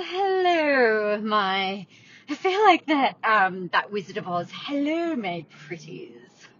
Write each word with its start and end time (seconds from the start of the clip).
Hello, 0.00 1.20
my. 1.20 1.84
I 2.28 2.34
feel 2.36 2.62
like 2.62 2.86
that 2.86 3.16
um, 3.24 3.68
that 3.72 3.90
Wizard 3.90 4.16
of 4.16 4.28
Oz. 4.28 4.48
Hello, 4.52 5.16
my 5.16 5.44
pretties. 5.50 6.12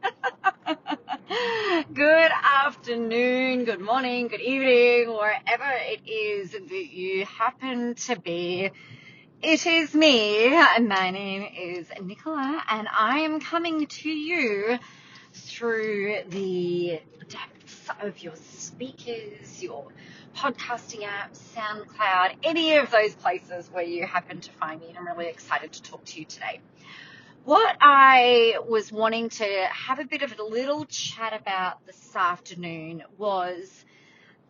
good 1.95 2.31
afternoon, 2.33 3.65
good 3.65 3.81
morning, 3.81 4.27
good 4.27 4.41
evening, 4.41 5.15
wherever 5.15 5.71
it 5.77 6.01
is 6.09 6.51
that 6.51 6.93
you 6.93 7.25
happen 7.27 7.95
to 7.95 8.19
be. 8.19 8.73
It 9.41 9.67
is 9.67 9.95
me. 9.95 10.51
My 10.51 11.11
name 11.13 11.47
is 11.57 11.87
Nicola, 12.03 12.61
and 12.69 12.89
I 12.93 13.21
am 13.21 13.39
coming 13.39 13.87
to 13.87 14.11
you 14.11 14.81
through 15.33 16.23
the 16.29 17.01
of 18.01 18.23
your 18.23 18.35
speakers, 18.37 19.63
your 19.63 19.87
podcasting 20.37 21.03
apps, 21.03 21.39
SoundCloud, 21.55 22.37
any 22.43 22.77
of 22.77 22.91
those 22.91 23.15
places 23.15 23.69
where 23.73 23.85
you 23.85 24.07
happen 24.07 24.41
to 24.41 24.51
find 24.53 24.81
me. 24.81 24.89
And 24.89 24.99
I'm 24.99 25.07
really 25.07 25.31
excited 25.31 25.73
to 25.73 25.83
talk 25.83 26.05
to 26.07 26.19
you 26.19 26.25
today. 26.25 26.61
What 27.45 27.77
I 27.81 28.59
was 28.69 28.93
wanting 28.93 29.31
to 29.31 29.45
have 29.71 29.99
a 29.99 30.05
bit 30.05 30.23
of 30.23 30.39
a 30.39 30.43
little 30.43 30.85
chat 30.85 31.33
about 31.33 31.87
this 31.87 32.15
afternoon 32.15 33.03
was 33.17 33.85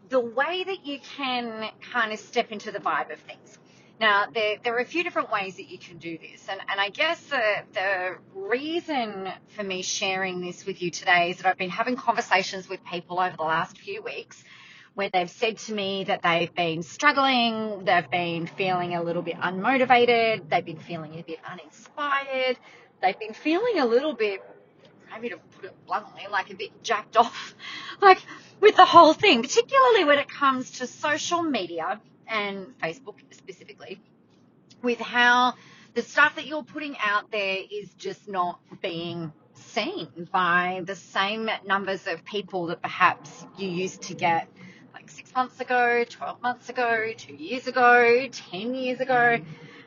the 0.08 0.20
way 0.20 0.64
that 0.64 0.86
you 0.86 0.98
can 1.00 1.70
kind 1.92 2.12
of 2.12 2.18
step 2.18 2.50
into 2.50 2.72
the 2.72 2.80
vibe 2.80 3.12
of 3.12 3.20
things. 3.20 3.58
Now, 4.00 4.26
there, 4.32 4.58
there 4.62 4.76
are 4.76 4.80
a 4.80 4.84
few 4.84 5.02
different 5.02 5.32
ways 5.32 5.56
that 5.56 5.68
you 5.68 5.78
can 5.78 5.98
do 5.98 6.18
this. 6.18 6.46
And, 6.48 6.60
and 6.70 6.80
I 6.80 6.88
guess 6.88 7.20
the, 7.24 7.42
the 7.72 8.16
reason 8.34 9.28
for 9.56 9.64
me 9.64 9.82
sharing 9.82 10.40
this 10.40 10.64
with 10.64 10.80
you 10.80 10.90
today 10.90 11.30
is 11.30 11.38
that 11.38 11.46
I've 11.46 11.58
been 11.58 11.70
having 11.70 11.96
conversations 11.96 12.68
with 12.68 12.84
people 12.84 13.18
over 13.18 13.36
the 13.36 13.42
last 13.42 13.76
few 13.76 14.02
weeks 14.02 14.42
where 14.94 15.10
they've 15.12 15.30
said 15.30 15.58
to 15.58 15.74
me 15.74 16.04
that 16.04 16.22
they've 16.22 16.54
been 16.54 16.82
struggling, 16.82 17.84
they've 17.84 18.10
been 18.10 18.46
feeling 18.46 18.94
a 18.94 19.02
little 19.02 19.22
bit 19.22 19.36
unmotivated, 19.36 20.48
they've 20.48 20.64
been 20.64 20.78
feeling 20.78 21.18
a 21.18 21.22
bit 21.22 21.38
uninspired, 21.48 22.56
they've 23.02 23.18
been 23.18 23.34
feeling 23.34 23.78
a 23.78 23.86
little 23.86 24.14
bit, 24.14 24.40
maybe 25.12 25.28
to 25.28 25.38
put 25.56 25.64
it 25.66 25.86
bluntly, 25.86 26.22
like 26.30 26.50
a 26.50 26.54
bit 26.54 26.82
jacked 26.82 27.16
off, 27.16 27.54
like 28.00 28.18
with 28.60 28.76
the 28.76 28.84
whole 28.84 29.12
thing, 29.12 29.42
particularly 29.42 30.04
when 30.04 30.18
it 30.18 30.28
comes 30.28 30.70
to 30.78 30.86
social 30.86 31.42
media 31.42 32.00
and 32.28 32.78
Facebook 32.78 33.16
specifically, 33.30 34.00
with 34.82 34.98
how 34.98 35.54
the 35.94 36.02
stuff 36.02 36.36
that 36.36 36.46
you're 36.46 36.62
putting 36.62 36.96
out 36.98 37.30
there 37.30 37.58
is 37.70 37.92
just 37.94 38.28
not 38.28 38.60
being 38.82 39.32
seen 39.54 40.28
by 40.32 40.82
the 40.84 40.94
same 40.94 41.50
numbers 41.66 42.06
of 42.06 42.24
people 42.24 42.66
that 42.66 42.80
perhaps 42.82 43.44
you 43.56 43.68
used 43.68 44.02
to 44.02 44.14
get 44.14 44.48
like 44.94 45.10
six 45.10 45.34
months 45.34 45.60
ago, 45.60 46.04
12 46.08 46.42
months 46.42 46.68
ago, 46.68 47.12
two 47.16 47.34
years 47.34 47.66
ago, 47.66 48.28
10 48.30 48.74
years 48.74 49.00
ago. 49.00 49.38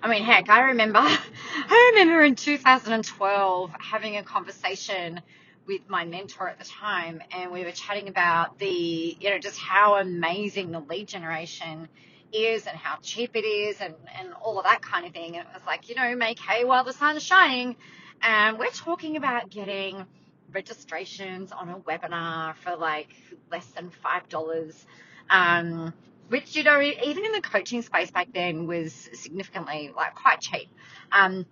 I 0.03 0.09
mean, 0.09 0.23
heck, 0.23 0.50
I 0.50 0.61
remember, 0.61 1.00
I 1.02 1.92
remember 1.94 2.23
in 2.23 2.36
2012 2.36 3.72
having 3.80 4.17
a 4.17 4.23
conversation 4.23 5.22
with 5.67 5.81
my 5.88 6.05
mentor 6.05 6.50
at 6.50 6.59
the 6.59 6.66
time 6.66 7.22
and 7.31 7.52
we 7.52 7.64
were 7.64 7.72
chatting 7.72 8.08
about 8.08 8.58
the, 8.59 9.16
you 9.20 9.30
know, 9.30 9.38
just 9.39 9.59
how 9.59 9.95
amazing 9.95 10.72
the 10.72 10.80
lead 10.80 11.08
generation 11.08 11.88
is 12.34 12.68
and 12.68 12.78
how 12.78 12.98
cheap 13.02 13.36
it 13.36 13.46
is 13.46 13.80
and, 13.82 13.94
and 14.20 14.34
all 14.34 14.58
of 14.58 14.66
that 14.66 14.82
kind 14.82 15.06
of 15.06 15.14
thing. 15.14 15.38
And 15.38 15.48
it 15.48 15.54
was 15.54 15.64
like, 15.66 15.90
you 15.90 15.96
know, 15.96 16.16
make 16.16 16.40
hay 16.40 16.64
while 16.64 16.84
the 16.84 16.94
sun's 16.94 17.23
shining. 17.23 17.76
And 18.22 18.60
we're 18.60 18.72
talking 18.72 19.18
about 19.18 19.50
getting 19.50 20.06
registrations 20.54 21.52
on 21.52 21.70
a 21.70 21.78
webinar 21.80 22.56
for 22.56 22.76
like 22.76 23.10
less 23.52 23.66
than 23.68 23.92
$5. 24.04 24.86
Um, 25.30 25.94
which, 26.30 26.56
you 26.56 26.64
know, 26.64 26.80
even 26.80 27.26
in 27.26 27.32
the 27.34 27.42
coaching 27.42 27.82
space 27.82 28.10
back 28.12 28.30
then 28.34 28.66
was 28.68 28.94
significantly 29.14 29.92
like 29.95 30.16
quite 30.16 30.40
cheap. 30.40 30.70
Um, 31.12 31.45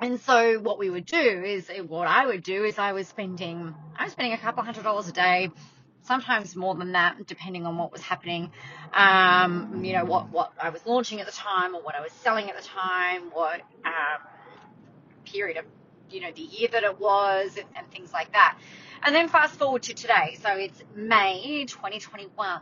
and 0.00 0.20
so 0.20 0.58
what 0.60 0.78
we 0.78 0.90
would 0.90 1.06
do 1.06 1.16
is 1.44 1.70
what 1.88 2.06
I 2.06 2.26
would 2.26 2.42
do 2.42 2.64
is 2.64 2.78
I 2.78 2.92
was 2.92 3.08
spending, 3.08 3.74
I 3.96 4.04
was 4.04 4.12
spending 4.12 4.34
a 4.34 4.38
couple 4.38 4.62
hundred 4.62 4.84
dollars 4.84 5.08
a 5.08 5.12
day 5.12 5.50
sometimes 6.06 6.56
more 6.56 6.74
than 6.74 6.92
that, 6.92 7.26
depending 7.26 7.66
on 7.66 7.76
what 7.76 7.92
was 7.92 8.00
happening. 8.00 8.50
Um, 8.92 9.82
you 9.84 9.92
know, 9.92 10.04
what, 10.04 10.30
what 10.30 10.52
I 10.60 10.70
was 10.70 10.84
launching 10.86 11.20
at 11.20 11.26
the 11.26 11.32
time 11.32 11.74
or 11.74 11.82
what 11.82 11.94
I 11.94 12.00
was 12.00 12.12
selling 12.12 12.48
at 12.48 12.56
the 12.56 12.66
time, 12.66 13.30
what 13.32 13.60
um, 13.84 14.20
period 15.24 15.56
of, 15.58 15.64
you 16.10 16.20
know, 16.20 16.30
the 16.32 16.42
year 16.42 16.68
that 16.72 16.84
it 16.84 16.98
was 16.98 17.56
and, 17.56 17.66
and 17.76 17.90
things 17.90 18.12
like 18.12 18.32
that. 18.32 18.58
And 19.02 19.14
then 19.14 19.28
fast 19.28 19.58
forward 19.58 19.82
to 19.84 19.94
today. 19.94 20.38
So 20.42 20.50
it's 20.50 20.82
May 20.94 21.64
2021. 21.66 22.60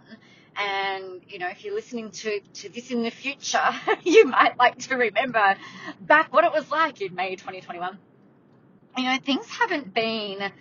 And, 0.57 1.21
you 1.29 1.39
know, 1.39 1.49
if 1.49 1.65
you're 1.65 1.75
listening 1.75 2.11
to, 2.11 2.41
to 2.41 2.69
this 2.69 2.91
in 2.91 3.03
the 3.03 3.11
future, 3.11 3.71
you 4.03 4.27
might 4.27 4.57
like 4.59 4.79
to 4.79 4.97
remember 4.97 5.57
back 6.01 6.33
what 6.33 6.45
it 6.45 6.53
was 6.53 6.71
like 6.71 7.01
in 7.01 7.15
May 7.15 7.37
2021. 7.37 7.99
You 8.97 9.05
know, 9.05 9.19
things 9.25 9.47
haven't 9.49 9.93
been 9.93 10.53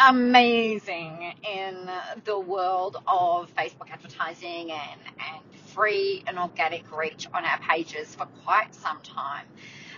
amazing 0.00 1.34
in 1.42 1.90
the 2.24 2.38
world 2.38 2.96
of 3.06 3.54
Facebook 3.54 3.90
advertising 3.90 4.72
and, 4.72 5.00
and 5.06 5.60
free 5.74 6.22
and 6.26 6.38
organic 6.38 6.84
reach 6.96 7.26
on 7.34 7.44
our 7.44 7.58
pages 7.60 8.14
for 8.14 8.26
quite 8.44 8.74
some 8.74 9.00
time. 9.02 9.46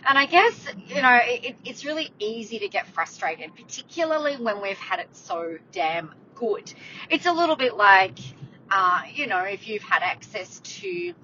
And 0.07 0.19
I 0.19 0.27
guess, 0.27 0.67
you 0.89 1.01
know, 1.01 1.21
it, 1.23 1.57
it's 1.65 1.85
really 1.85 2.13
easy 2.19 2.59
to 2.59 2.69
get 2.69 2.87
frustrated, 2.89 3.55
particularly 3.55 4.37
when 4.37 4.61
we've 4.61 4.79
had 4.79 4.99
it 4.99 5.09
so 5.13 5.59
damn 5.71 6.13
good. 6.35 6.73
It's 7.09 7.27
a 7.27 7.33
little 7.33 7.57
bit 7.57 7.77
like, 7.77 8.19
uh, 8.71 9.03
you 9.15 9.29
know, 9.29 9.45
if 9.45 9.69
you've 9.69 9.83
had 9.83 10.03
access 10.03 10.59
to 10.61 11.15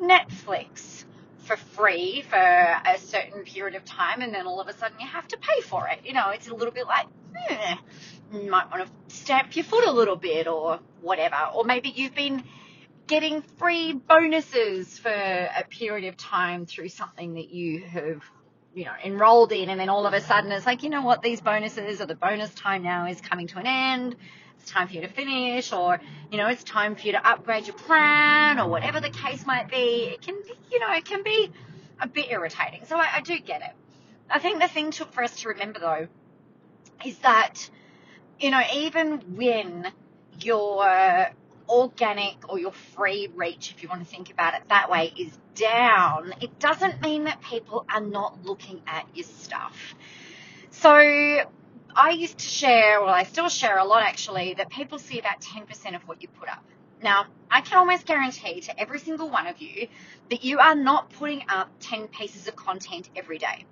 Netflix 0.00 1.04
for 1.48 1.56
free 1.56 2.22
for 2.28 2.36
a 2.36 2.98
certain 2.98 3.42
period 3.42 3.74
of 3.74 3.84
time 3.84 4.20
and 4.20 4.34
then 4.34 4.46
all 4.46 4.60
of 4.60 4.68
a 4.68 4.74
sudden 4.74 5.00
you 5.00 5.06
have 5.06 5.26
to 5.28 5.38
pay 5.38 5.62
for 5.62 5.88
it. 5.88 6.00
You 6.04 6.12
know, 6.12 6.28
it's 6.30 6.48
a 6.48 6.54
little 6.54 6.74
bit 6.74 6.86
like, 6.86 7.06
eh, 7.48 7.76
you 8.34 8.50
might 8.50 8.70
want 8.70 8.86
to 8.86 9.14
stamp 9.16 9.56
your 9.56 9.64
foot 9.64 9.86
a 9.86 9.90
little 9.90 10.16
bit 10.16 10.46
or 10.46 10.80
whatever. 11.00 11.36
Or 11.54 11.64
maybe 11.64 11.88
you've 11.88 12.14
been 12.14 12.44
getting 13.06 13.40
free 13.56 13.94
bonuses 13.94 14.98
for 14.98 15.08
a 15.10 15.64
period 15.70 16.06
of 16.08 16.18
time 16.18 16.66
through 16.66 16.90
something 16.90 17.34
that 17.34 17.48
you 17.48 17.80
have, 17.80 18.22
you 18.74 18.84
know, 18.84 18.92
enrolled 19.04 19.52
in. 19.52 19.68
And 19.68 19.80
then 19.80 19.88
all 19.88 20.06
of 20.06 20.12
a 20.12 20.20
sudden 20.20 20.52
it's 20.52 20.66
like, 20.66 20.82
you 20.82 20.90
know 20.90 21.02
what, 21.02 21.22
these 21.22 21.40
bonuses 21.40 22.00
or 22.00 22.06
the 22.06 22.14
bonus 22.14 22.52
time 22.54 22.82
now 22.82 23.06
is 23.06 23.20
coming 23.20 23.46
to 23.48 23.58
an 23.58 23.66
end. 23.66 24.16
It's 24.60 24.70
time 24.70 24.88
for 24.88 24.94
you 24.94 25.00
to 25.02 25.08
finish 25.08 25.72
or, 25.72 26.00
you 26.30 26.38
know, 26.38 26.48
it's 26.48 26.64
time 26.64 26.96
for 26.96 27.02
you 27.02 27.12
to 27.12 27.28
upgrade 27.28 27.66
your 27.66 27.76
plan 27.76 28.58
or 28.58 28.68
whatever 28.68 29.00
the 29.00 29.10
case 29.10 29.46
might 29.46 29.70
be. 29.70 30.10
It 30.12 30.22
can 30.22 30.36
you 30.70 30.80
know, 30.80 30.92
it 30.92 31.04
can 31.04 31.22
be 31.22 31.50
a 32.00 32.08
bit 32.08 32.26
irritating. 32.30 32.84
So 32.86 32.96
I, 32.96 33.08
I 33.16 33.20
do 33.20 33.38
get 33.38 33.62
it. 33.62 33.70
I 34.30 34.38
think 34.38 34.60
the 34.60 34.68
thing 34.68 34.90
to, 34.92 35.04
for 35.06 35.22
us 35.22 35.40
to 35.40 35.48
remember 35.48 35.80
though 35.80 36.08
is 37.04 37.18
that 37.18 37.70
you 38.40 38.50
know, 38.50 38.62
even 38.74 39.36
when 39.36 39.90
your 40.40 41.30
organic 41.68 42.48
or 42.48 42.58
your 42.58 42.72
free 42.72 43.28
reach, 43.34 43.72
if 43.74 43.82
you 43.82 43.88
want 43.88 44.02
to 44.02 44.08
think 44.08 44.30
about 44.30 44.54
it 44.54 44.62
that 44.68 44.90
way, 44.90 45.12
is 45.18 45.36
down, 45.54 46.34
it 46.40 46.58
doesn't 46.58 47.00
mean 47.02 47.24
that 47.24 47.40
people 47.42 47.84
are 47.92 48.00
not 48.00 48.44
looking 48.44 48.80
at 48.86 49.06
your 49.14 49.24
stuff. 49.24 49.94
So 50.70 50.90
I 50.90 52.10
used 52.10 52.38
to 52.38 52.46
share, 52.46 53.00
well, 53.00 53.10
I 53.14 53.24
still 53.24 53.48
share 53.48 53.78
a 53.78 53.84
lot 53.84 54.02
actually, 54.02 54.54
that 54.54 54.70
people 54.70 54.98
see 54.98 55.18
about 55.18 55.40
10% 55.40 55.96
of 55.96 56.02
what 56.06 56.22
you 56.22 56.28
put 56.28 56.48
up. 56.48 56.64
Now, 57.02 57.26
I 57.50 57.60
can 57.60 57.78
almost 57.78 58.06
guarantee 58.06 58.60
to 58.62 58.80
every 58.80 58.98
single 58.98 59.30
one 59.30 59.46
of 59.46 59.60
you 59.60 59.88
that 60.30 60.44
you 60.44 60.58
are 60.58 60.74
not 60.74 61.10
putting 61.10 61.44
up 61.48 61.70
10 61.80 62.08
pieces 62.08 62.48
of 62.48 62.56
content 62.56 63.08
every 63.16 63.38
day. 63.38 63.64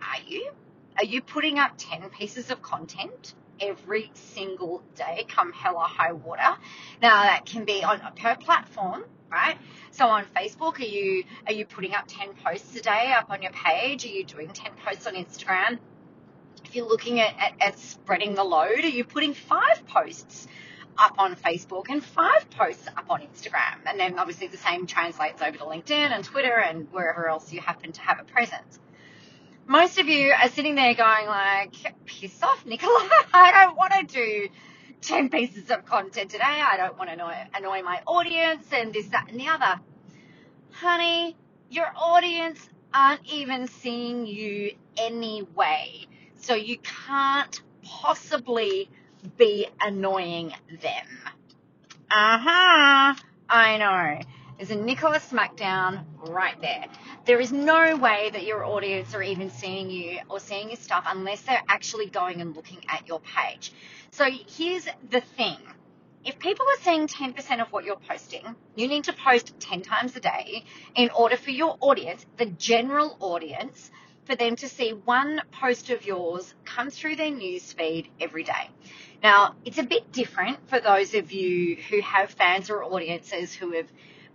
Are 0.00 0.22
you? 0.26 0.50
Are 0.96 1.04
you 1.04 1.20
putting 1.20 1.58
up 1.58 1.72
10 1.76 2.08
pieces 2.10 2.50
of 2.50 2.62
content 2.62 3.34
every 3.60 4.10
single 4.14 4.82
day, 4.94 5.24
come 5.28 5.52
hell 5.52 5.76
or 5.76 5.84
high 5.84 6.12
water. 6.12 6.56
Now 7.02 7.22
that 7.22 7.46
can 7.46 7.64
be 7.64 7.82
on 7.82 8.00
per 8.16 8.36
platform, 8.36 9.04
right? 9.30 9.58
So 9.90 10.06
on 10.08 10.24
Facebook, 10.36 10.78
are 10.78 10.84
you 10.84 11.24
are 11.46 11.52
you 11.52 11.64
putting 11.66 11.94
up 11.94 12.04
10 12.08 12.34
posts 12.44 12.74
a 12.76 12.82
day 12.82 13.12
up 13.16 13.30
on 13.30 13.42
your 13.42 13.52
page? 13.52 14.04
Are 14.04 14.08
you 14.08 14.24
doing 14.24 14.48
10 14.48 14.72
posts 14.84 15.06
on 15.06 15.14
Instagram? 15.14 15.78
If 16.64 16.74
you're 16.74 16.88
looking 16.88 17.20
at, 17.20 17.34
at, 17.38 17.52
at 17.60 17.78
spreading 17.78 18.34
the 18.34 18.44
load, 18.44 18.80
are 18.80 18.88
you 18.88 19.04
putting 19.04 19.34
five 19.34 19.86
posts 19.86 20.48
up 20.98 21.14
on 21.18 21.36
Facebook 21.36 21.86
and 21.88 22.02
five 22.02 22.50
posts 22.50 22.88
up 22.88 23.06
on 23.08 23.20
Instagram? 23.20 23.78
And 23.86 24.00
then 24.00 24.18
obviously 24.18 24.48
the 24.48 24.56
same 24.56 24.86
translates 24.86 25.40
over 25.42 25.56
to 25.58 25.64
LinkedIn 25.64 25.90
and 25.90 26.24
Twitter 26.24 26.58
and 26.58 26.88
wherever 26.90 27.28
else 27.28 27.52
you 27.52 27.60
happen 27.60 27.92
to 27.92 28.00
have 28.00 28.18
a 28.18 28.24
presence 28.24 28.80
most 29.66 29.98
of 29.98 30.08
you 30.08 30.32
are 30.32 30.48
sitting 30.48 30.74
there 30.74 30.94
going 30.94 31.26
like, 31.26 31.74
piss 32.04 32.42
off, 32.42 32.64
Nicola. 32.66 33.08
I 33.32 33.64
don't 33.64 33.76
want 33.76 33.92
to 33.92 34.14
do 34.14 34.48
10 35.00 35.28
pieces 35.28 35.70
of 35.70 35.84
content 35.84 36.30
today. 36.30 36.44
I 36.44 36.76
don't 36.76 36.96
want 36.96 37.10
to 37.10 37.14
annoy, 37.14 37.34
annoy 37.54 37.82
my 37.82 38.00
audience 38.06 38.66
and 38.72 38.92
this, 38.92 39.06
that, 39.08 39.28
and 39.30 39.40
the 39.40 39.48
other. 39.48 39.80
Honey, 40.70 41.36
your 41.70 41.86
audience 41.96 42.68
aren't 42.94 43.26
even 43.26 43.66
seeing 43.66 44.26
you 44.26 44.72
anyway. 44.96 46.06
So 46.36 46.54
you 46.54 46.78
can't 46.78 47.60
possibly 47.82 48.88
be 49.36 49.66
annoying 49.80 50.52
them. 50.80 51.06
Uh 52.10 52.38
huh. 52.38 53.14
I 53.48 53.78
know. 53.78 54.20
There's 54.56 54.70
a 54.70 54.74
Nicola 54.74 55.18
Smackdown 55.18 56.04
right 56.30 56.58
there. 56.62 56.86
There 57.26 57.38
is 57.40 57.52
no 57.52 57.94
way 57.96 58.30
that 58.32 58.44
your 58.46 58.64
audience 58.64 59.14
are 59.14 59.22
even 59.22 59.50
seeing 59.50 59.90
you 59.90 60.18
or 60.30 60.40
seeing 60.40 60.70
your 60.70 60.78
stuff 60.78 61.04
unless 61.06 61.42
they're 61.42 61.62
actually 61.68 62.06
going 62.06 62.40
and 62.40 62.56
looking 62.56 62.82
at 62.88 63.06
your 63.06 63.20
page. 63.20 63.70
So 64.12 64.24
here's 64.24 64.86
the 65.10 65.20
thing. 65.20 65.58
If 66.24 66.38
people 66.38 66.64
are 66.64 66.82
seeing 66.82 67.06
10% 67.06 67.60
of 67.60 67.70
what 67.70 67.84
you're 67.84 67.96
posting, 67.96 68.56
you 68.74 68.88
need 68.88 69.04
to 69.04 69.12
post 69.12 69.60
10 69.60 69.82
times 69.82 70.16
a 70.16 70.20
day 70.20 70.64
in 70.94 71.10
order 71.10 71.36
for 71.36 71.50
your 71.50 71.76
audience, 71.80 72.24
the 72.38 72.46
general 72.46 73.14
audience, 73.20 73.90
for 74.24 74.36
them 74.36 74.56
to 74.56 74.70
see 74.70 74.90
one 74.90 75.42
post 75.52 75.90
of 75.90 76.06
yours 76.06 76.54
come 76.64 76.88
through 76.88 77.16
their 77.16 77.30
newsfeed 77.30 78.08
every 78.18 78.42
day. 78.42 78.70
Now, 79.22 79.54
it's 79.66 79.78
a 79.78 79.82
bit 79.82 80.12
different 80.12 80.66
for 80.70 80.80
those 80.80 81.12
of 81.14 81.30
you 81.30 81.76
who 81.76 82.00
have 82.00 82.30
fans 82.30 82.70
or 82.70 82.82
audiences 82.82 83.52
who 83.52 83.72
have 83.72 83.86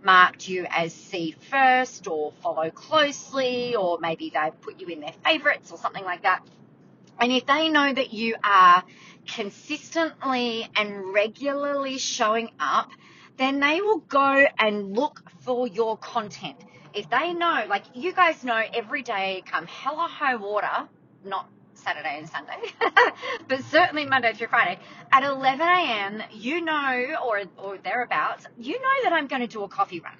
marked 0.04 0.48
you 0.48 0.66
as 0.70 0.92
see 0.92 1.34
first 1.50 2.06
or 2.08 2.32
follow 2.42 2.70
closely, 2.70 3.74
or 3.76 3.98
maybe 4.00 4.30
they've 4.34 4.60
put 4.60 4.80
you 4.80 4.88
in 4.88 5.00
their 5.00 5.14
favorites 5.24 5.70
or 5.70 5.78
something 5.78 6.04
like 6.04 6.22
that. 6.22 6.44
And 7.18 7.30
if 7.32 7.46
they 7.46 7.68
know 7.68 7.92
that 7.92 8.12
you 8.12 8.36
are 8.42 8.82
consistently 9.26 10.68
and 10.76 11.12
regularly 11.12 11.98
showing 11.98 12.50
up, 12.58 12.90
then 13.36 13.60
they 13.60 13.80
will 13.80 13.98
go 14.00 14.46
and 14.58 14.96
look 14.96 15.22
for 15.40 15.66
your 15.66 15.96
content. 15.98 16.56
If 16.94 17.08
they 17.08 17.32
know, 17.32 17.64
like 17.68 17.84
you 17.94 18.12
guys 18.12 18.44
know 18.44 18.62
every 18.74 19.02
day 19.02 19.42
come 19.46 19.66
hella 19.66 20.08
high 20.08 20.36
water, 20.36 20.88
not 21.24 21.48
Saturday 21.74 22.18
and 22.18 22.28
Sunday, 22.28 22.58
but 23.48 23.62
certainly 23.64 24.06
Monday 24.06 24.32
through 24.34 24.48
Friday 24.48 24.78
at 25.10 25.22
11 25.24 25.60
a.m. 25.66 26.22
You 26.32 26.60
know, 26.60 27.16
or 27.24 27.42
or 27.58 27.78
thereabouts, 27.78 28.46
you 28.58 28.74
know 28.74 29.04
that 29.04 29.12
I'm 29.12 29.26
going 29.26 29.42
to 29.42 29.48
do 29.48 29.62
a 29.62 29.68
coffee 29.68 30.00
run. 30.00 30.16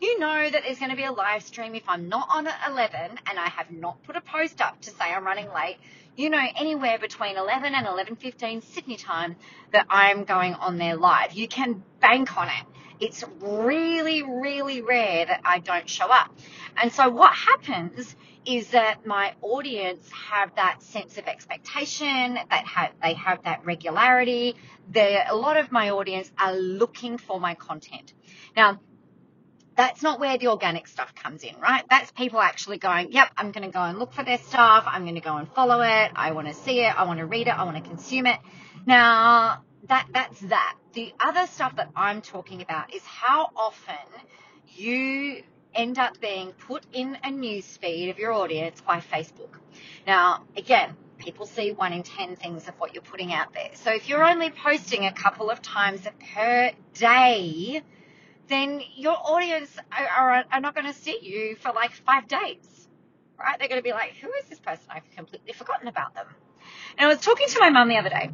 You 0.00 0.18
know 0.18 0.50
that 0.50 0.62
there's 0.64 0.78
going 0.78 0.90
to 0.90 0.96
be 0.96 1.04
a 1.04 1.12
live 1.12 1.42
stream 1.42 1.74
if 1.74 1.84
I'm 1.88 2.10
not 2.10 2.28
on 2.30 2.46
at 2.46 2.70
11 2.70 3.18
and 3.30 3.38
I 3.38 3.48
have 3.48 3.70
not 3.70 4.02
put 4.02 4.14
a 4.14 4.20
post 4.20 4.60
up 4.60 4.78
to 4.82 4.90
say 4.90 5.04
I'm 5.04 5.24
running 5.24 5.48
late. 5.54 5.78
You 6.16 6.28
know, 6.28 6.46
anywhere 6.54 6.98
between 6.98 7.38
11 7.38 7.74
and 7.74 7.86
11:15 7.86 8.62
Sydney 8.62 8.96
time 8.96 9.36
that 9.72 9.86
I'm 9.88 10.24
going 10.24 10.54
on 10.54 10.76
there 10.76 10.96
live. 10.96 11.32
You 11.32 11.48
can 11.48 11.82
bank 12.00 12.36
on 12.36 12.48
it. 12.48 12.75
It's 13.00 13.24
really, 13.40 14.22
really 14.22 14.82
rare 14.82 15.26
that 15.26 15.40
I 15.44 15.58
don't 15.58 15.88
show 15.88 16.06
up. 16.06 16.30
And 16.80 16.92
so 16.92 17.08
what 17.08 17.34
happens 17.34 18.16
is 18.46 18.70
that 18.70 19.04
my 19.04 19.34
audience 19.42 20.08
have 20.12 20.54
that 20.54 20.82
sense 20.82 21.18
of 21.18 21.26
expectation, 21.26 22.34
that 22.34 22.66
have, 22.66 22.92
they 23.02 23.14
have 23.14 23.42
that 23.42 23.64
regularity. 23.64 24.54
a 24.94 25.34
lot 25.34 25.56
of 25.56 25.72
my 25.72 25.90
audience 25.90 26.30
are 26.38 26.54
looking 26.54 27.18
for 27.18 27.40
my 27.40 27.54
content. 27.54 28.12
Now, 28.56 28.80
that's 29.76 30.02
not 30.02 30.20
where 30.20 30.38
the 30.38 30.48
organic 30.48 30.86
stuff 30.86 31.14
comes 31.14 31.42
in, 31.42 31.54
right? 31.60 31.84
That's 31.90 32.10
people 32.12 32.40
actually 32.40 32.78
going, 32.78 33.12
yep, 33.12 33.28
I'm 33.36 33.52
going 33.52 33.64
to 33.64 33.72
go 33.72 33.82
and 33.82 33.98
look 33.98 34.12
for 34.14 34.22
their 34.22 34.38
stuff. 34.38 34.84
I'm 34.86 35.02
going 35.02 35.16
to 35.16 35.20
go 35.20 35.36
and 35.36 35.46
follow 35.52 35.82
it. 35.82 36.12
I 36.14 36.32
want 36.32 36.48
to 36.48 36.54
see 36.54 36.80
it. 36.80 36.98
I 36.98 37.04
want 37.04 37.18
to 37.18 37.26
read 37.26 37.46
it. 37.46 37.50
I 37.50 37.64
want 37.64 37.76
to 37.76 37.82
consume 37.82 38.26
it. 38.26 38.38
Now, 38.86 39.62
that, 39.88 40.08
that's 40.12 40.40
that. 40.40 40.76
The 40.92 41.12
other 41.20 41.46
stuff 41.46 41.76
that 41.76 41.90
I'm 41.94 42.22
talking 42.22 42.62
about 42.62 42.94
is 42.94 43.02
how 43.02 43.50
often 43.56 43.94
you 44.74 45.42
end 45.74 45.98
up 45.98 46.20
being 46.20 46.52
put 46.52 46.84
in 46.92 47.18
a 47.22 47.30
news 47.30 47.76
feed 47.76 48.10
of 48.10 48.18
your 48.18 48.32
audience 48.32 48.80
by 48.80 49.00
Facebook. 49.00 49.58
Now, 50.06 50.44
again, 50.56 50.96
people 51.18 51.46
see 51.46 51.72
one 51.72 51.92
in 51.92 52.02
10 52.02 52.36
things 52.36 52.66
of 52.68 52.74
what 52.78 52.94
you're 52.94 53.02
putting 53.02 53.32
out 53.32 53.52
there. 53.52 53.70
So 53.74 53.92
if 53.92 54.08
you're 54.08 54.24
only 54.24 54.50
posting 54.50 55.04
a 55.04 55.12
couple 55.12 55.50
of 55.50 55.62
times 55.62 56.00
per 56.34 56.72
day, 56.94 57.82
then 58.48 58.80
your 58.94 59.16
audience 59.16 59.76
are, 59.92 60.06
are, 60.06 60.44
are 60.50 60.60
not 60.60 60.74
going 60.74 60.86
to 60.86 60.94
see 60.94 61.18
you 61.22 61.56
for 61.56 61.72
like 61.72 61.92
five 61.92 62.26
days, 62.28 62.88
right? 63.38 63.58
They're 63.58 63.68
going 63.68 63.80
to 63.80 63.84
be 63.84 63.92
like, 63.92 64.14
who 64.20 64.32
is 64.42 64.46
this 64.48 64.58
person? 64.58 64.86
I've 64.90 65.10
completely 65.14 65.52
forgotten 65.52 65.88
about 65.88 66.14
them. 66.14 66.26
And 66.96 67.06
I 67.06 67.08
was 67.08 67.20
talking 67.20 67.48
to 67.48 67.60
my 67.60 67.70
mum 67.70 67.88
the 67.88 67.96
other 67.96 68.08
day. 68.08 68.30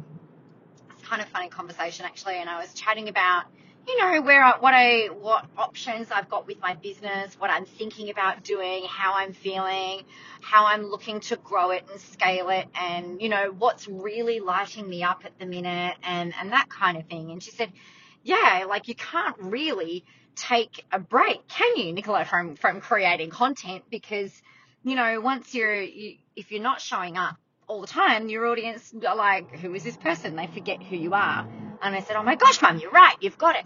Kind 1.03 1.21
of 1.21 1.27
funny 1.29 1.49
conversation 1.49 2.05
actually, 2.05 2.35
and 2.35 2.49
I 2.49 2.59
was 2.59 2.73
chatting 2.73 3.09
about 3.09 3.45
you 3.87 3.99
know 3.99 4.21
where 4.21 4.43
I, 4.43 4.57
what 4.59 4.73
I 4.73 5.07
what 5.07 5.45
options 5.57 6.07
I've 6.11 6.29
got 6.29 6.47
with 6.47 6.59
my 6.61 6.75
business, 6.75 7.35
what 7.37 7.49
I'm 7.49 7.65
thinking 7.65 8.09
about 8.09 8.43
doing, 8.43 8.85
how 8.87 9.13
I'm 9.15 9.33
feeling, 9.33 10.03
how 10.41 10.65
I'm 10.65 10.83
looking 10.85 11.19
to 11.21 11.35
grow 11.35 11.71
it 11.71 11.83
and 11.91 11.99
scale 11.99 12.49
it, 12.49 12.67
and 12.75 13.21
you 13.21 13.29
know 13.29 13.53
what's 13.57 13.87
really 13.87 14.39
lighting 14.39 14.87
me 14.89 15.03
up 15.03 15.23
at 15.25 15.37
the 15.39 15.45
minute, 15.45 15.97
and 16.03 16.33
and 16.39 16.51
that 16.51 16.69
kind 16.69 16.97
of 16.97 17.05
thing. 17.07 17.31
And 17.31 17.43
she 17.43 17.51
said, 17.51 17.71
yeah, 18.23 18.65
like 18.67 18.87
you 18.87 18.95
can't 18.95 19.35
really 19.39 20.05
take 20.35 20.85
a 20.91 20.99
break, 20.99 21.47
can 21.47 21.75
you, 21.77 21.93
Nicola, 21.93 22.25
from 22.25 22.55
from 22.55 22.79
creating 22.79 23.29
content 23.29 23.83
because 23.89 24.31
you 24.83 24.95
know 24.95 25.19
once 25.19 25.53
you're 25.53 25.81
you, 25.81 26.17
if 26.35 26.51
you're 26.51 26.61
not 26.61 26.79
showing 26.79 27.17
up 27.17 27.37
all 27.67 27.81
the 27.81 27.87
time, 27.87 28.29
your 28.29 28.47
audience 28.47 28.93
are 29.07 29.15
like, 29.15 29.59
who 29.59 29.73
is 29.73 29.83
this 29.83 29.97
person? 29.97 30.35
They 30.35 30.47
forget 30.47 30.81
who 30.81 30.95
you 30.95 31.13
are. 31.13 31.47
And 31.81 31.95
I 31.95 32.01
said, 32.01 32.15
oh 32.15 32.23
my 32.23 32.35
gosh, 32.35 32.61
mum, 32.61 32.79
you're 32.79 32.91
right. 32.91 33.15
You've 33.21 33.37
got 33.37 33.55
it. 33.55 33.65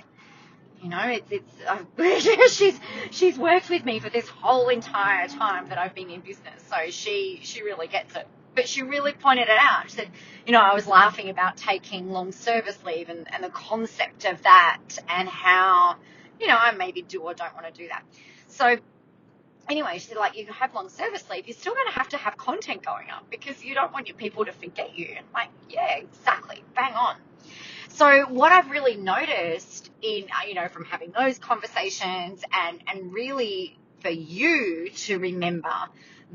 You 0.81 0.89
know, 0.89 1.01
it's, 1.01 1.31
it's, 1.31 1.53
uh, 1.67 2.47
she's, 2.49 2.79
she's 3.11 3.37
worked 3.37 3.69
with 3.69 3.83
me 3.83 3.99
for 3.99 4.09
this 4.09 4.27
whole 4.27 4.69
entire 4.69 5.27
time 5.27 5.69
that 5.69 5.77
I've 5.77 5.95
been 5.95 6.09
in 6.09 6.21
business. 6.21 6.63
So 6.69 6.75
she, 6.89 7.39
she 7.43 7.63
really 7.63 7.87
gets 7.87 8.15
it. 8.15 8.27
But 8.55 8.67
she 8.67 8.81
really 8.83 9.13
pointed 9.13 9.49
it 9.49 9.57
out. 9.59 9.89
She 9.89 9.97
said, 9.97 10.09
you 10.45 10.51
know, 10.51 10.61
I 10.61 10.73
was 10.73 10.87
laughing 10.87 11.29
about 11.29 11.57
taking 11.57 12.11
long 12.11 12.31
service 12.31 12.77
leave 12.85 13.09
and, 13.09 13.31
and 13.33 13.43
the 13.43 13.49
concept 13.49 14.25
of 14.25 14.41
that 14.43 14.79
and 15.09 15.27
how, 15.29 15.95
you 16.39 16.47
know, 16.47 16.57
I 16.57 16.71
maybe 16.71 17.01
do 17.01 17.21
or 17.21 17.33
don't 17.33 17.53
want 17.53 17.67
to 17.67 17.73
do 17.73 17.87
that. 17.89 18.03
So 18.47 18.77
anyway, 19.69 19.93
she 19.99 20.07
said, 20.07 20.17
like, 20.17 20.37
you 20.37 20.45
have 20.47 20.73
long 20.73 20.89
service 20.89 21.23
leave, 21.29 21.47
you're 21.47 21.57
still 21.57 21.73
going 21.73 21.87
to 21.87 21.93
have 21.93 22.09
to 22.09 22.17
have 22.17 22.37
content 22.37 22.83
going 22.83 23.09
up 23.09 23.29
because 23.29 23.63
you 23.63 23.73
don't 23.73 23.93
want 23.93 24.07
your 24.07 24.17
people 24.17 24.45
to 24.45 24.51
forget 24.51 24.97
you. 24.97 25.13
And 25.17 25.25
like, 25.33 25.49
yeah, 25.69 25.97
exactly. 25.97 26.63
Bang 26.75 26.93
on. 26.93 27.15
So 27.89 28.25
what 28.29 28.51
I've 28.51 28.69
really 28.69 28.95
noticed 28.95 29.89
in, 30.01 30.25
uh, 30.25 30.47
you 30.47 30.53
know, 30.53 30.67
from 30.67 30.85
having 30.85 31.11
those 31.11 31.39
conversations 31.39 32.43
and, 32.51 32.81
and 32.87 33.13
really 33.13 33.77
for 34.01 34.09
you 34.09 34.89
to 34.89 35.17
remember 35.17 35.73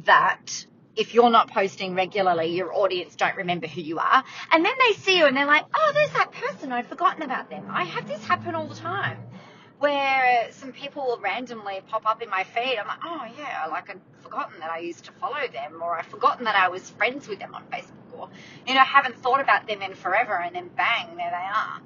that 0.05 0.67
if 0.97 1.15
you're 1.15 1.31
not 1.31 1.51
posting 1.51 1.95
regularly, 1.95 2.49
your 2.55 2.75
audience 2.75 3.15
don't 3.17 3.37
remember 3.37 3.67
who 3.67 3.81
you 3.81 3.99
are. 3.99 4.25
And 4.51 4.65
then 4.65 4.75
they 4.79 4.95
see 4.95 5.19
you 5.19 5.27
and 5.27 5.37
they're 5.37 5.47
like, 5.47 5.65
oh, 5.75 5.93
there's 5.95 6.11
that 6.11 6.33
person. 6.33 6.73
I'd 6.73 6.87
forgotten 6.87 7.23
about 7.23 7.49
them. 7.49 7.67
I 7.71 7.85
have 7.85 8.07
this 8.09 8.23
happen 8.25 8.55
all 8.55 8.67
the 8.67 8.75
time 8.75 9.19
where 9.83 10.47
some 10.53 10.71
people 10.71 11.03
will 11.03 11.19
randomly 11.19 11.81
pop 11.89 12.07
up 12.07 12.23
in 12.23 12.31
my 12.31 12.45
feed. 12.45 12.79
I'm 12.79 12.87
like, 12.87 13.01
oh 13.05 13.27
yeah, 13.37 13.67
like 13.69 13.91
I'd 13.91 13.99
forgotten 14.23 14.61
that 14.61 14.71
I 14.71 14.79
used 14.79 15.05
to 15.07 15.13
follow 15.13 15.45
them, 15.53 15.83
or 15.83 15.99
I've 15.99 16.07
forgotten 16.07 16.45
that 16.45 16.55
I 16.55 16.69
was 16.69 16.89
friends 16.91 17.27
with 17.27 17.41
them 17.41 17.53
on 17.53 17.65
Facebook, 17.65 18.17
or 18.17 18.29
you 18.65 18.75
know, 18.75 18.81
haven't 18.81 19.17
thought 19.17 19.41
about 19.41 19.67
them 19.67 19.83
in 19.83 19.95
forever, 19.95 20.39
and 20.39 20.55
then 20.55 20.71
bang, 20.77 21.17
there 21.17 21.31
they 21.31 21.35
are. 21.35 21.81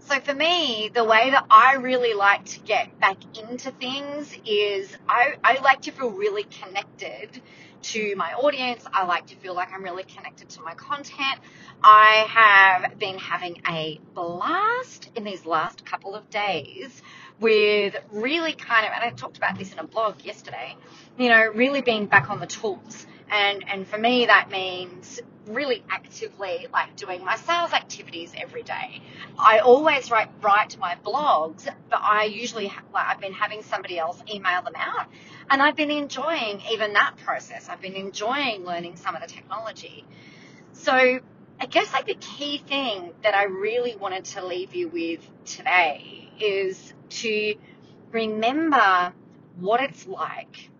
So 0.00 0.18
for 0.18 0.34
me, 0.34 0.90
the 0.92 1.04
way 1.04 1.30
that 1.30 1.46
I 1.50 1.74
really 1.74 2.14
like 2.14 2.44
to 2.46 2.60
get 2.60 2.98
back 2.98 3.18
into 3.38 3.70
things 3.70 4.36
is 4.44 4.96
I, 5.08 5.34
I 5.44 5.60
like 5.62 5.82
to 5.82 5.92
feel 5.92 6.10
really 6.10 6.44
connected 6.44 7.42
to 7.82 8.14
my 8.16 8.32
audience. 8.34 8.84
I 8.92 9.04
like 9.04 9.26
to 9.26 9.36
feel 9.36 9.54
like 9.54 9.72
I'm 9.72 9.82
really 9.82 10.04
connected 10.04 10.48
to 10.50 10.62
my 10.62 10.74
content. 10.74 11.40
I 11.82 12.26
have 12.28 12.98
been 12.98 13.18
having 13.18 13.60
a 13.68 14.00
blast 14.14 15.10
in 15.14 15.24
these 15.24 15.46
last 15.46 15.84
couple 15.84 16.14
of 16.14 16.28
days 16.30 17.02
with 17.40 17.96
really 18.10 18.52
kind 18.52 18.86
of, 18.86 18.92
and 18.92 19.04
I 19.04 19.10
talked 19.10 19.36
about 19.36 19.58
this 19.58 19.72
in 19.72 19.78
a 19.78 19.86
blog 19.86 20.24
yesterday, 20.24 20.76
you 21.18 21.28
know, 21.28 21.50
really 21.54 21.82
being 21.82 22.06
back 22.06 22.30
on 22.30 22.40
the 22.40 22.46
tools. 22.46 23.06
And, 23.30 23.64
and 23.68 23.86
for 23.86 23.98
me, 23.98 24.26
that 24.26 24.50
means 24.50 25.20
really 25.46 25.84
actively 25.90 26.66
like 26.72 26.96
doing 26.96 27.24
my 27.24 27.36
sales 27.36 27.72
activities 27.72 28.32
every 28.36 28.62
day. 28.62 29.00
I 29.38 29.60
always 29.60 30.10
write 30.10 30.28
write 30.42 30.76
my 30.78 30.96
blogs, 31.04 31.64
but 31.88 32.00
I 32.02 32.24
usually 32.24 32.66
ha- 32.66 32.82
like 32.92 33.06
I've 33.06 33.20
been 33.20 33.32
having 33.32 33.62
somebody 33.62 33.98
else 33.98 34.22
email 34.32 34.62
them 34.62 34.74
out, 34.76 35.06
and 35.50 35.62
I've 35.62 35.76
been 35.76 35.90
enjoying 35.90 36.60
even 36.72 36.92
that 36.94 37.16
process. 37.18 37.68
I've 37.68 37.80
been 37.80 37.94
enjoying 37.94 38.64
learning 38.64 38.96
some 38.96 39.14
of 39.14 39.22
the 39.22 39.28
technology. 39.28 40.04
So 40.72 40.92
I 41.60 41.66
guess 41.66 41.92
like 41.92 42.06
the 42.06 42.14
key 42.14 42.58
thing 42.58 43.12
that 43.22 43.34
I 43.34 43.44
really 43.44 43.96
wanted 43.96 44.24
to 44.26 44.44
leave 44.44 44.74
you 44.74 44.88
with 44.88 45.28
today 45.44 46.30
is 46.40 46.92
to 47.08 47.54
remember 48.12 49.12
what 49.58 49.80
it's 49.80 50.06
like 50.06 50.70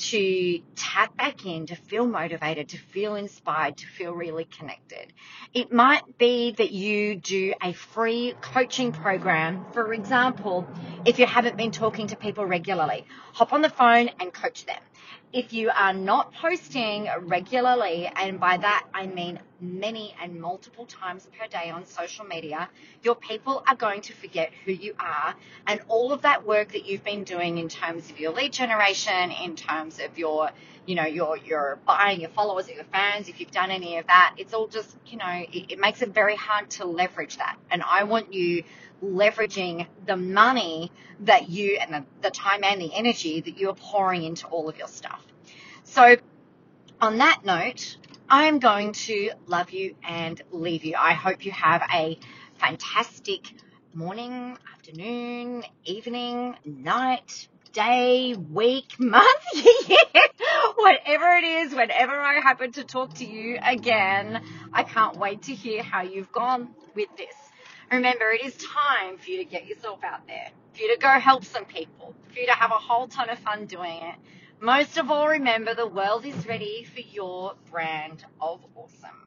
to 0.00 0.60
tap 0.76 1.16
back 1.16 1.44
in, 1.46 1.66
to 1.66 1.76
feel 1.76 2.06
motivated, 2.06 2.70
to 2.70 2.78
feel 2.78 3.14
inspired, 3.16 3.76
to 3.76 3.86
feel 3.86 4.12
really 4.12 4.44
connected. 4.44 5.12
It 5.52 5.72
might 5.72 6.18
be 6.18 6.52
that 6.52 6.70
you 6.72 7.16
do 7.16 7.54
a 7.62 7.72
free 7.72 8.34
coaching 8.40 8.92
program. 8.92 9.66
For 9.72 9.92
example, 9.92 10.66
if 11.04 11.18
you 11.18 11.26
haven't 11.26 11.56
been 11.56 11.70
talking 11.70 12.08
to 12.08 12.16
people 12.16 12.46
regularly, 12.46 13.04
hop 13.32 13.52
on 13.52 13.62
the 13.62 13.70
phone 13.70 14.10
and 14.20 14.32
coach 14.32 14.64
them. 14.66 14.80
If 15.32 15.52
you 15.52 15.70
are 15.70 15.92
not 15.92 16.34
posting 16.34 17.08
regularly, 17.20 18.10
and 18.16 18.40
by 18.40 18.56
that 18.56 18.86
I 18.92 19.06
mean 19.06 19.38
many 19.60 20.14
and 20.20 20.40
multiple 20.40 20.86
times 20.86 21.28
per 21.38 21.46
day 21.46 21.70
on 21.70 21.86
social 21.86 22.24
media, 22.24 22.68
your 23.02 23.14
people 23.14 23.62
are 23.68 23.76
going 23.76 24.00
to 24.02 24.12
forget 24.14 24.50
who 24.64 24.72
you 24.72 24.94
are 24.98 25.34
and 25.66 25.80
all 25.88 26.12
of 26.12 26.22
that 26.22 26.46
work 26.46 26.72
that 26.72 26.86
you've 26.86 27.04
been 27.04 27.24
doing 27.24 27.58
in 27.58 27.68
terms 27.68 28.10
of 28.10 28.18
your 28.18 28.32
lead 28.32 28.52
generation, 28.52 29.30
in 29.30 29.54
terms 29.54 30.00
of 30.00 30.18
your, 30.18 30.50
you 30.86 30.94
know, 30.94 31.04
your 31.04 31.36
your 31.36 31.78
buying 31.86 32.20
your 32.20 32.30
followers 32.30 32.68
or 32.68 32.72
your 32.72 32.84
fans, 32.84 33.28
if 33.28 33.40
you've 33.40 33.50
done 33.50 33.70
any 33.70 33.98
of 33.98 34.06
that, 34.06 34.34
it's 34.38 34.54
all 34.54 34.66
just, 34.66 34.96
you 35.06 35.18
know, 35.18 35.44
it, 35.52 35.72
it 35.72 35.78
makes 35.78 36.02
it 36.02 36.10
very 36.10 36.36
hard 36.36 36.70
to 36.70 36.84
leverage 36.84 37.36
that. 37.36 37.56
And 37.70 37.82
I 37.82 38.04
want 38.04 38.32
you 38.32 38.64
leveraging 39.02 39.86
the 40.06 40.16
money 40.16 40.92
that 41.20 41.48
you 41.48 41.78
and 41.80 41.92
the, 41.92 42.04
the 42.22 42.30
time 42.30 42.64
and 42.64 42.80
the 42.80 42.92
energy 42.94 43.40
that 43.40 43.58
you're 43.58 43.74
pouring 43.74 44.24
into 44.24 44.46
all 44.48 44.68
of 44.68 44.76
your 44.76 44.88
stuff. 44.88 45.22
So 45.84 46.16
on 47.00 47.18
that 47.18 47.44
note, 47.44 47.96
I'm 48.28 48.58
going 48.58 48.92
to 48.92 49.32
love 49.46 49.70
you 49.70 49.96
and 50.06 50.40
leave 50.50 50.84
you. 50.84 50.94
I 50.96 51.14
hope 51.14 51.44
you 51.44 51.52
have 51.52 51.82
a 51.92 52.18
fantastic 52.58 53.52
morning, 53.94 54.56
afternoon, 54.72 55.64
evening, 55.84 56.56
night, 56.64 57.48
day, 57.72 58.34
week, 58.34 58.94
month, 59.00 59.26
year, 59.54 59.98
whatever 60.76 61.28
it 61.30 61.44
is, 61.44 61.74
whenever 61.74 62.12
I 62.12 62.40
happen 62.42 62.72
to 62.72 62.84
talk 62.84 63.14
to 63.14 63.26
you 63.26 63.58
again. 63.62 64.42
I 64.72 64.84
can't 64.84 65.16
wait 65.18 65.42
to 65.42 65.54
hear 65.54 65.82
how 65.82 66.02
you've 66.02 66.32
gone 66.32 66.74
with 66.94 67.14
this. 67.16 67.36
Remember, 67.92 68.30
it 68.32 68.44
is 68.44 68.56
time 68.56 69.18
for 69.18 69.30
you 69.30 69.38
to 69.38 69.44
get 69.44 69.66
yourself 69.66 70.04
out 70.04 70.26
there, 70.26 70.50
for 70.74 70.82
you 70.82 70.94
to 70.94 71.00
go 71.00 71.08
help 71.08 71.44
some 71.44 71.64
people, 71.66 72.14
for 72.32 72.38
you 72.40 72.46
to 72.46 72.52
have 72.52 72.70
a 72.70 72.74
whole 72.78 73.08
ton 73.08 73.30
of 73.30 73.38
fun 73.40 73.66
doing 73.66 73.98
it. 74.02 74.16
Most 74.60 74.98
of 74.98 75.10
all, 75.10 75.28
remember 75.28 75.74
the 75.74 75.86
world 75.88 76.24
is 76.26 76.46
ready 76.46 76.84
for 76.84 77.00
your 77.00 77.54
brand 77.70 78.24
of 78.40 78.64
awesome. 78.76 79.10